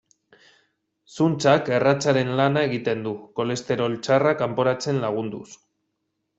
[1.17, 5.47] Zuntzak erratzaren lana egiten du, kolesterol txarra kanporatzen lagunduz.